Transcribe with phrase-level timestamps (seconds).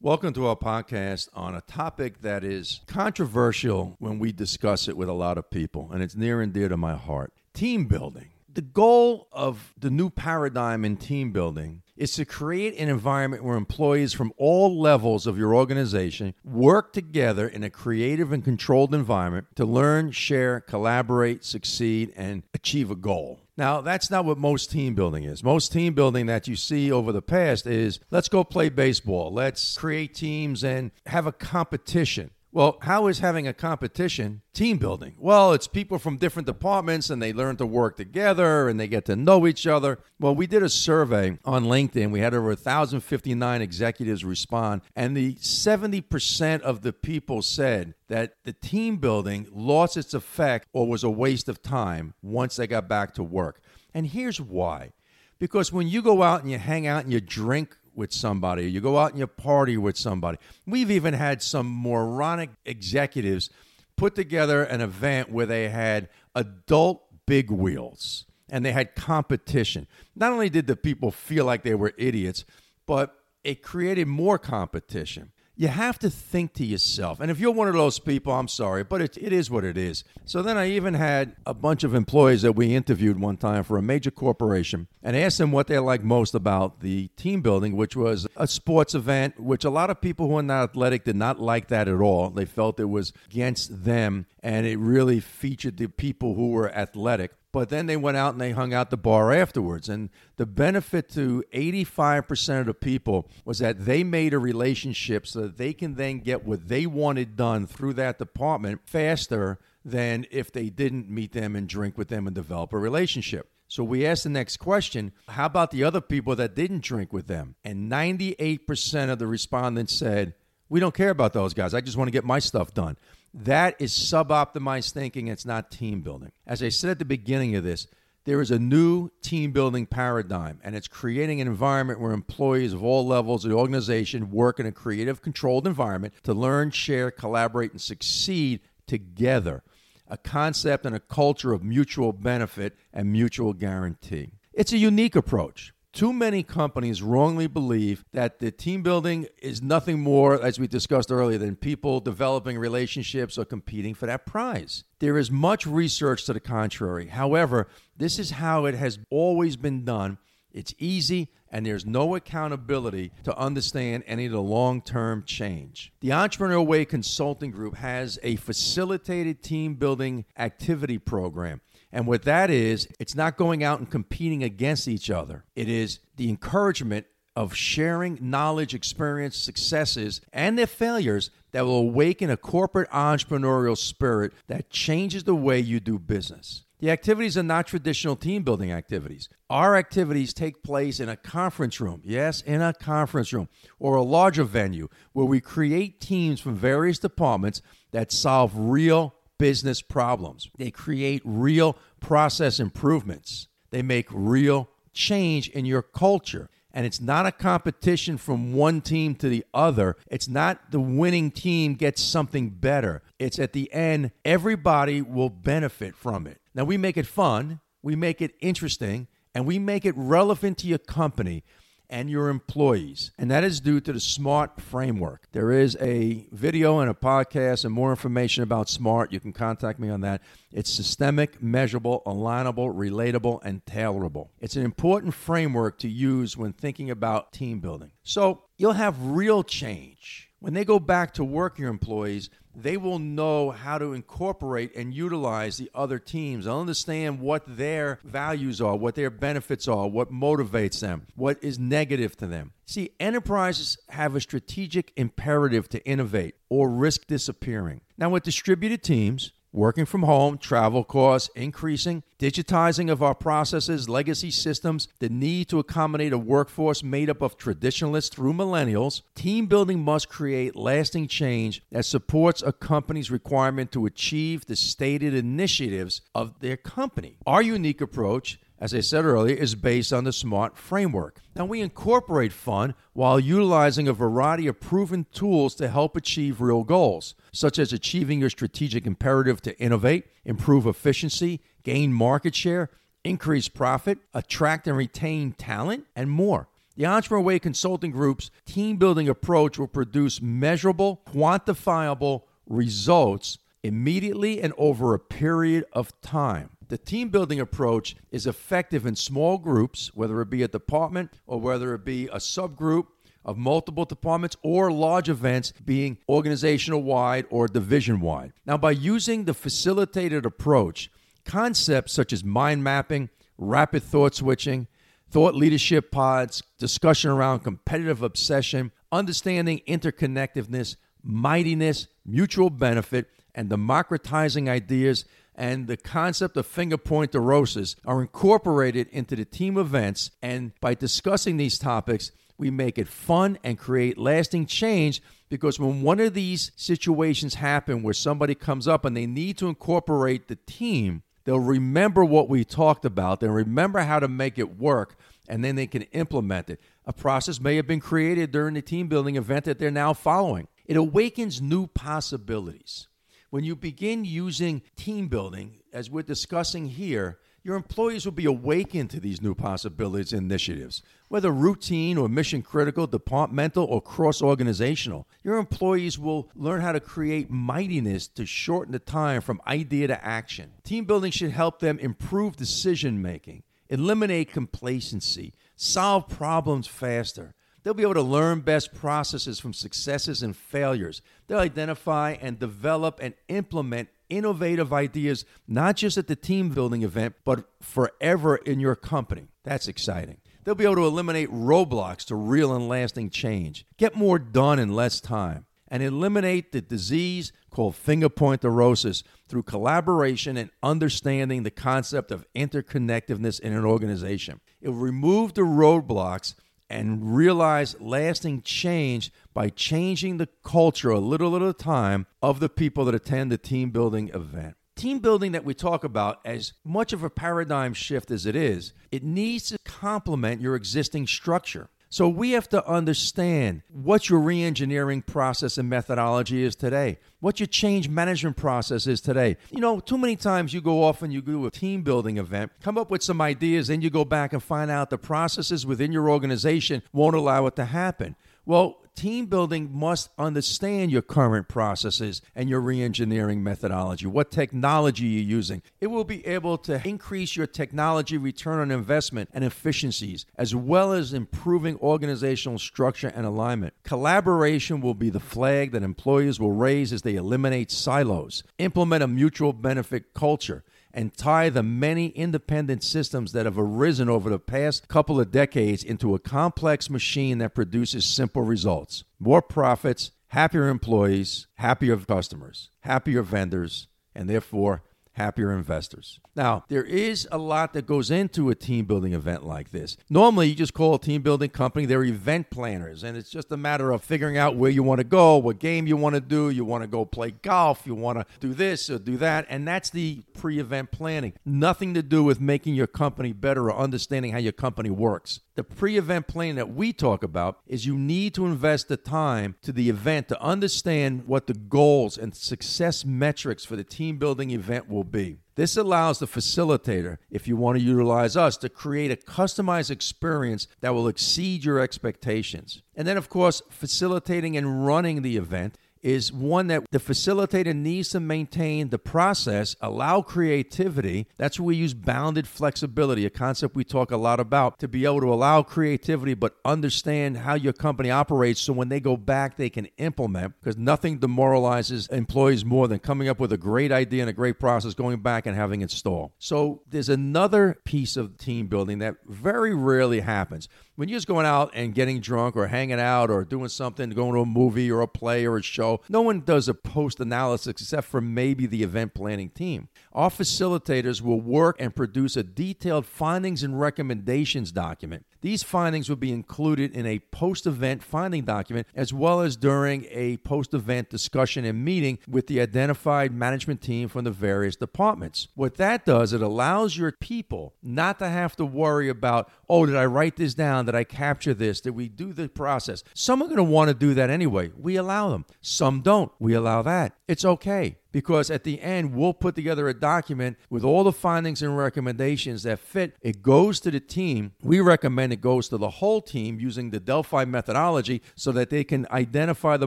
[0.00, 5.08] Welcome to our podcast on a topic that is controversial when we discuss it with
[5.08, 8.28] a lot of people, and it's near and dear to my heart team building.
[8.48, 13.56] The goal of the new paradigm in team building is to create an environment where
[13.56, 19.46] employees from all levels of your organization work together in a creative and controlled environment
[19.56, 23.40] to learn, share, collaborate, succeed, and achieve a goal.
[23.56, 25.42] Now, that's not what most team building is.
[25.42, 29.76] Most team building that you see over the past is let's go play baseball, let's
[29.76, 32.30] create teams and have a competition.
[32.50, 35.14] Well, how is having a competition team building?
[35.18, 39.04] Well, it's people from different departments and they learn to work together and they get
[39.04, 39.98] to know each other.
[40.18, 42.10] Well, we did a survey on LinkedIn.
[42.10, 48.54] We had over 1,059 executives respond, and the 70% of the people said that the
[48.54, 53.12] team building lost its effect or was a waste of time once they got back
[53.14, 53.60] to work.
[53.92, 54.92] And here's why.
[55.38, 58.80] Because when you go out and you hang out and you drink with somebody, you
[58.80, 60.38] go out and you party with somebody.
[60.66, 63.50] We've even had some moronic executives
[63.96, 69.86] put together an event where they had adult big wheels and they had competition.
[70.14, 72.44] Not only did the people feel like they were idiots,
[72.86, 77.18] but it created more competition you have to think to yourself.
[77.18, 79.76] And if you're one of those people, I'm sorry, but it, it is what it
[79.76, 80.04] is.
[80.24, 83.76] So then I even had a bunch of employees that we interviewed one time for
[83.76, 87.96] a major corporation and asked them what they like most about the team building, which
[87.96, 91.40] was a sports event, which a lot of people who are not athletic did not
[91.40, 92.30] like that at all.
[92.30, 97.32] They felt it was against them and it really featured the people who were athletic.
[97.50, 99.88] But then they went out and they hung out the bar afterwards.
[99.88, 105.40] And the benefit to 85% of the people was that they made a relationship so
[105.40, 110.52] that they can then get what they wanted done through that department faster than if
[110.52, 113.48] they didn't meet them and drink with them and develop a relationship.
[113.68, 117.26] So we asked the next question How about the other people that didn't drink with
[117.26, 117.54] them?
[117.64, 120.34] And 98% of the respondents said,
[120.68, 121.74] We don't care about those guys.
[121.74, 122.96] I just want to get my stuff done.
[123.44, 125.28] That is suboptimized thinking.
[125.28, 126.32] It's not team building.
[126.44, 127.86] As I said at the beginning of this,
[128.24, 132.82] there is a new team building paradigm, and it's creating an environment where employees of
[132.82, 137.70] all levels of the organization work in a creative, controlled environment to learn, share, collaborate,
[137.70, 139.62] and succeed together.
[140.08, 144.32] A concept and a culture of mutual benefit and mutual guarantee.
[144.52, 145.72] It's a unique approach.
[145.92, 151.10] Too many companies wrongly believe that the team building is nothing more, as we discussed
[151.10, 154.84] earlier, than people developing relationships or competing for that prize.
[154.98, 157.08] There is much research to the contrary.
[157.08, 160.18] However, this is how it has always been done.
[160.52, 165.92] It's easy, and there's no accountability to understand any of the long term change.
[166.00, 171.60] The Entrepreneur Way Consulting Group has a facilitated team building activity program
[171.92, 175.44] and what that is, it's not going out and competing against each other.
[175.54, 182.30] It is the encouragement of sharing knowledge, experience, successes, and their failures that will awaken
[182.30, 186.64] a corporate entrepreneurial spirit that changes the way you do business.
[186.80, 189.28] The activities are not traditional team building activities.
[189.50, 193.48] Our activities take place in a conference room, yes, in a conference room,
[193.80, 199.80] or a larger venue where we create teams from various departments that solve real business
[199.80, 200.50] problems.
[200.58, 203.48] They create real process improvements.
[203.70, 206.50] They make real change in your culture.
[206.72, 209.96] And it's not a competition from one team to the other.
[210.08, 213.02] It's not the winning team gets something better.
[213.18, 216.40] It's at the end, everybody will benefit from it.
[216.54, 220.66] Now, we make it fun, we make it interesting, and we make it relevant to
[220.66, 221.42] your company
[221.90, 223.10] and your employees.
[223.18, 225.28] And that is due to the SMART framework.
[225.32, 229.12] There is a video and a podcast and more information about SMART.
[229.12, 230.22] You can contact me on that.
[230.52, 234.28] It's systemic, measurable, alignable, relatable, and tailorable.
[234.40, 237.92] It's an important framework to use when thinking about team building.
[238.02, 240.27] So you'll have real change.
[240.40, 244.94] When they go back to work, your employees, they will know how to incorporate and
[244.94, 246.44] utilize the other teams.
[246.44, 251.58] They'll understand what their values are, what their benefits are, what motivates them, what is
[251.58, 252.52] negative to them.
[252.66, 257.80] See, enterprises have a strategic imperative to innovate or risk disappearing.
[257.96, 264.30] Now, with distributed teams, working from home, travel costs increasing, digitizing of our processes, legacy
[264.30, 269.82] systems, the need to accommodate a workforce made up of traditionalists through millennials, team building
[269.82, 276.40] must create lasting change that supports a company's requirement to achieve the stated initiatives of
[276.40, 277.16] their company.
[277.26, 281.20] Our unique approach as I said earlier, is based on the SMART framework.
[281.36, 286.64] Now, we incorporate fun while utilizing a variety of proven tools to help achieve real
[286.64, 292.70] goals, such as achieving your strategic imperative to innovate, improve efficiency, gain market share,
[293.04, 296.48] increase profit, attract and retain talent, and more.
[296.76, 304.52] The Entrepreneur Way Consulting Group's team building approach will produce measurable, quantifiable results immediately and
[304.56, 306.50] over a period of time.
[306.68, 311.40] The team building approach is effective in small groups, whether it be a department or
[311.40, 312.86] whether it be a subgroup
[313.24, 318.32] of multiple departments or large events being organizational wide or division wide.
[318.46, 320.90] Now, by using the facilitated approach,
[321.24, 324.66] concepts such as mind mapping, rapid thought switching,
[325.10, 335.04] thought leadership pods, discussion around competitive obsession, understanding interconnectedness, mightiness, mutual benefit, and democratizing ideas
[335.36, 340.10] and the concept of finger pointerosis are incorporated into the team events.
[340.20, 345.82] And by discussing these topics, we make it fun and create lasting change because when
[345.82, 350.38] one of these situations happen where somebody comes up and they need to incorporate the
[350.46, 354.96] team, they'll remember what we talked about, they'll remember how to make it work,
[355.28, 356.60] and then they can implement it.
[356.86, 360.48] A process may have been created during the team building event that they're now following.
[360.66, 362.88] It awakens new possibilities.
[363.30, 368.88] When you begin using team building, as we're discussing here, your employees will be awakened
[368.90, 375.06] to these new possibilities and initiatives, whether routine or mission critical, departmental or cross organizational.
[375.22, 380.04] Your employees will learn how to create mightiness to shorten the time from idea to
[380.04, 380.52] action.
[380.64, 387.82] Team building should help them improve decision making, eliminate complacency, solve problems faster, They'll be
[387.82, 391.02] able to learn best processes from successes and failures.
[391.26, 397.16] They'll identify and develop and implement innovative ideas, not just at the team building event,
[397.24, 399.28] but forever in your company.
[399.44, 400.18] That's exciting.
[400.44, 404.74] They'll be able to eliminate roadblocks to real and lasting change, get more done in
[404.74, 412.10] less time, and eliminate the disease called finger pointerosis through collaboration and understanding the concept
[412.10, 414.40] of interconnectedness in an organization.
[414.62, 416.34] It will remove the roadblocks
[416.70, 422.48] and realize lasting change by changing the culture a little at a time of the
[422.48, 424.54] people that attend the team building event.
[424.76, 428.72] Team building that we talk about, as much of a paradigm shift as it is,
[428.92, 431.68] it needs to complement your existing structure.
[431.90, 437.46] So we have to understand what your reengineering process and methodology is today, what your
[437.46, 439.38] change management process is today.
[439.50, 442.52] You know, too many times you go off and you do a team building event,
[442.60, 445.90] come up with some ideas, then you go back and find out the processes within
[445.90, 448.16] your organization won't allow it to happen.
[448.48, 455.36] Well, team building must understand your current processes and your reengineering methodology, what technology you're
[455.36, 455.60] using.
[455.82, 460.94] It will be able to increase your technology return on investment and efficiencies, as well
[460.94, 463.74] as improving organizational structure and alignment.
[463.82, 469.08] Collaboration will be the flag that employees will raise as they eliminate silos, implement a
[469.08, 474.88] mutual benefit culture and tie the many independent systems that have arisen over the past
[474.88, 479.04] couple of decades into a complex machine that produces simple results.
[479.18, 484.82] More profits, happier employees, happier customers, happier vendors, and therefore
[485.18, 486.20] happier investors.
[486.34, 489.96] Now, there is a lot that goes into a team building event like this.
[490.08, 493.56] Normally, you just call a team building company, they're event planners, and it's just a
[493.56, 496.50] matter of figuring out where you want to go, what game you want to do,
[496.50, 499.66] you want to go play golf, you want to do this or do that, and
[499.66, 501.32] that's the pre event planning.
[501.44, 505.40] Nothing to do with making your company better or understanding how your company works.
[505.58, 509.56] The pre event planning that we talk about is you need to invest the time
[509.62, 514.52] to the event to understand what the goals and success metrics for the team building
[514.52, 515.38] event will be.
[515.56, 520.68] This allows the facilitator, if you want to utilize us, to create a customized experience
[520.80, 522.82] that will exceed your expectations.
[522.94, 528.10] And then, of course, facilitating and running the event is one that the facilitator needs
[528.10, 531.26] to maintain the process, allow creativity.
[531.36, 535.04] That's where we use bounded flexibility, a concept we talk a lot about, to be
[535.04, 539.56] able to allow creativity but understand how your company operates so when they go back,
[539.56, 544.22] they can implement because nothing demoralizes employees more than coming up with a great idea
[544.22, 546.34] and a great process, going back and having it stall.
[546.38, 551.46] So there's another piece of team building that very rarely happens when you're just going
[551.46, 555.00] out and getting drunk or hanging out or doing something, going to a movie or
[555.00, 558.82] a play or a show, no one does a post analysis except for maybe the
[558.82, 559.88] event planning team.
[560.12, 565.24] Our facilitators will work and produce a detailed findings and recommendations document.
[565.40, 570.06] These findings will be included in a post event finding document as well as during
[570.10, 575.48] a post event discussion and meeting with the identified management team from the various departments.
[575.54, 579.96] What that does, it allows your people not to have to worry about, oh, did
[579.96, 580.86] I write this down?
[580.86, 581.80] Did I capture this?
[581.80, 583.04] Did we do the process?
[583.14, 584.72] Some are going to want to do that anyway.
[584.76, 585.44] We allow them.
[585.78, 586.32] Some don't.
[586.40, 587.14] We allow that.
[587.28, 591.62] It's okay because at the end, we'll put together a document with all the findings
[591.62, 593.14] and recommendations that fit.
[593.22, 594.54] It goes to the team.
[594.60, 598.82] We recommend it goes to the whole team using the Delphi methodology so that they
[598.82, 599.86] can identify the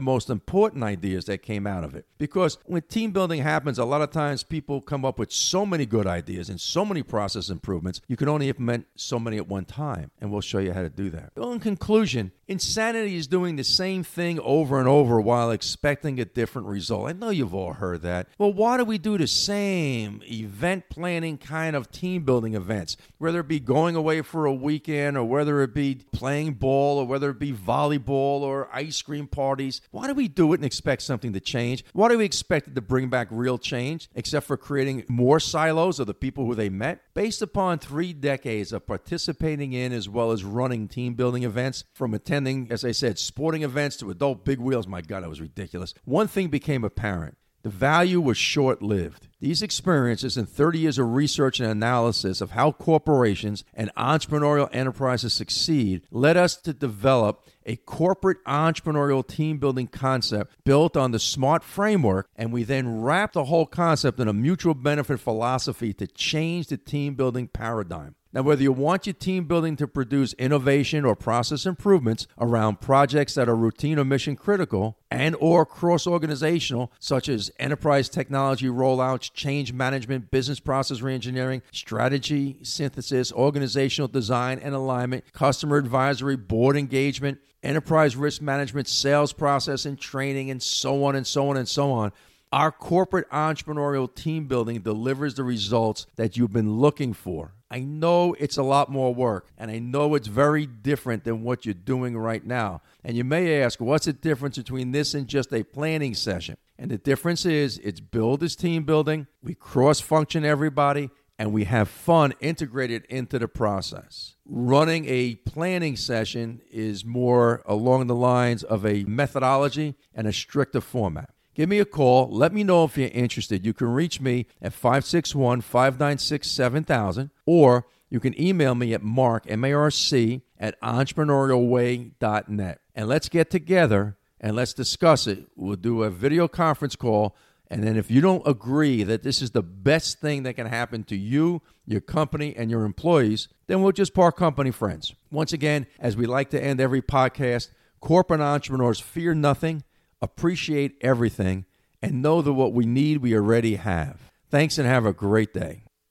[0.00, 2.06] most important ideas that came out of it.
[2.16, 5.84] Because when team building happens, a lot of times people come up with so many
[5.84, 9.66] good ideas and so many process improvements, you can only implement so many at one
[9.66, 10.10] time.
[10.22, 11.32] And we'll show you how to do that.
[11.36, 16.24] Well, in conclusion, insanity is doing the same thing over and over while expecting a
[16.24, 17.10] different result.
[17.10, 18.21] I know you've all heard that.
[18.38, 22.96] Well, why do we do the same event planning kind of team building events?
[23.18, 27.06] Whether it be going away for a weekend or whether it be playing ball or
[27.06, 29.80] whether it be volleyball or ice cream parties.
[29.90, 31.84] Why do we do it and expect something to change?
[31.92, 35.98] Why do we expect it to bring back real change except for creating more silos
[35.98, 37.00] of the people who they met?
[37.14, 42.14] Based upon three decades of participating in as well as running team building events, from
[42.14, 45.94] attending, as I said, sporting events to adult big wheels, my God, that was ridiculous.
[46.04, 49.28] One thing became apparent the value was short lived.
[49.42, 55.34] These experiences and 30 years of research and analysis of how corporations and entrepreneurial enterprises
[55.34, 61.64] succeed led us to develop a corporate entrepreneurial team building concept built on the SMART
[61.64, 66.68] framework, and we then wrapped the whole concept in a mutual benefit philosophy to change
[66.68, 68.14] the team building paradigm.
[68.34, 73.34] Now, whether you want your team building to produce innovation or process improvements around projects
[73.34, 79.30] that are routine or mission critical and or cross organizational, such as enterprise technology rollouts,
[79.34, 87.38] change management, business process reengineering, strategy synthesis, organizational design and alignment, customer advisory, board engagement,
[87.62, 91.90] enterprise risk management, sales process and training, and so on and so on and so
[91.92, 92.12] on.
[92.52, 97.54] Our corporate entrepreneurial team building delivers the results that you've been looking for.
[97.70, 101.64] I know it's a lot more work, and I know it's very different than what
[101.64, 102.82] you're doing right now.
[103.02, 106.58] And you may ask, what's the difference between this and just a planning session?
[106.78, 111.64] And the difference is it's billed as team building, we cross function everybody, and we
[111.64, 114.36] have fun integrated into the process.
[114.44, 120.80] Running a planning session is more along the lines of a methodology and a stricter
[120.80, 121.30] format.
[121.54, 122.30] Give me a call.
[122.30, 123.66] Let me know if you're interested.
[123.66, 129.44] You can reach me at 561 596 7000 or you can email me at mark,
[129.48, 132.80] M-A-R-C, at entrepreneurialway.net.
[132.94, 135.46] And let's get together and let's discuss it.
[135.56, 137.36] We'll do a video conference call.
[137.70, 141.04] And then if you don't agree that this is the best thing that can happen
[141.04, 145.14] to you, your company, and your employees, then we'll just part company friends.
[145.30, 147.70] Once again, as we like to end every podcast,
[148.00, 149.84] corporate entrepreneurs fear nothing
[150.22, 151.66] appreciate everything,
[152.00, 154.30] and know that what we need we already have.
[154.48, 155.82] Thanks and have a great day.